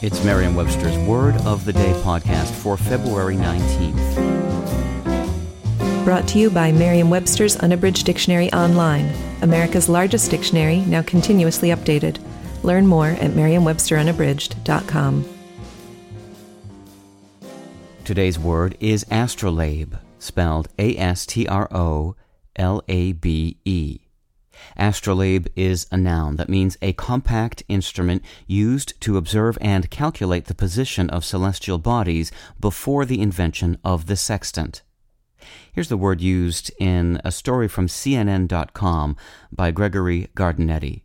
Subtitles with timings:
[0.00, 4.14] It's Merriam Webster's Word of the Day podcast for February 19th.
[6.04, 12.18] Brought to you by Merriam Webster's Unabridged Dictionary Online, America's largest dictionary, now continuously updated.
[12.62, 15.28] Learn more at merriam-websterunabridged.com.
[18.04, 22.14] Today's word is astrolabe, spelled A S T R O
[22.54, 24.07] L A B E.
[24.76, 30.54] Astrolabe is a noun that means a compact instrument used to observe and calculate the
[30.54, 34.82] position of celestial bodies before the invention of the sextant.
[35.72, 39.16] Here's the word used in a story from CNN.com
[39.52, 41.02] by Gregory Gardinetti.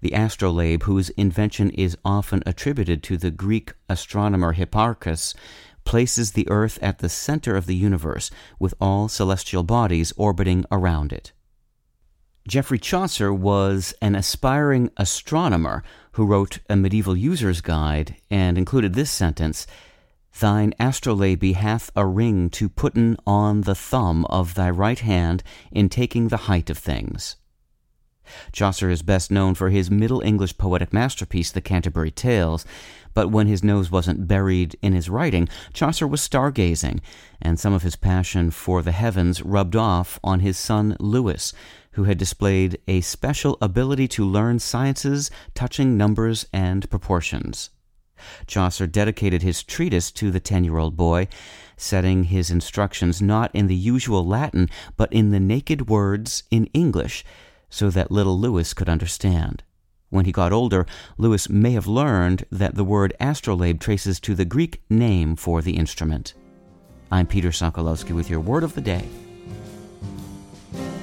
[0.00, 5.34] The astrolabe, whose invention is often attributed to the Greek astronomer Hipparchus,
[5.84, 11.12] places the earth at the center of the universe, with all celestial bodies orbiting around
[11.12, 11.32] it.
[12.46, 19.10] Geoffrey Chaucer was an aspiring astronomer who wrote a medieval user's guide and included this
[19.10, 19.66] sentence
[20.38, 25.88] Thine astrolabe hath a ring to putten on the thumb of thy right hand in
[25.88, 27.34] taking the height of things.
[28.52, 32.64] Chaucer is best known for his Middle English poetic masterpiece, The Canterbury Tales,
[33.14, 37.00] but when his nose wasn't buried in his writing, Chaucer was stargazing,
[37.40, 41.52] and some of his passion for the heavens rubbed off on his son Lewis,
[41.96, 47.70] who had displayed a special ability to learn sciences touching numbers and proportions.
[48.46, 51.26] Chaucer dedicated his treatise to the ten year old boy,
[51.78, 57.24] setting his instructions not in the usual Latin, but in the naked words in English,
[57.70, 59.62] so that little Lewis could understand.
[60.10, 60.84] When he got older,
[61.16, 65.76] Lewis may have learned that the word astrolabe traces to the Greek name for the
[65.78, 66.34] instrument.
[67.10, 69.08] I'm Peter Sokolowski with your word of the day.